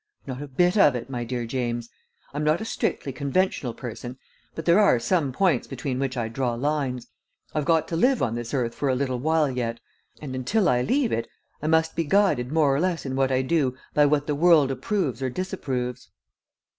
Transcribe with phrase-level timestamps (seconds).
[0.25, 1.89] Not a bit of it, my dear James.
[2.33, 4.17] I'm not a strictly conventional person,
[4.55, 7.05] but there are some points between which I draw lines.
[7.53, 9.79] I've got to live on this earth for a little while yet,
[10.19, 11.27] and until I leave it
[11.61, 14.71] I must be guided more or less in what I do by what the world
[14.71, 16.09] approves or disapproves."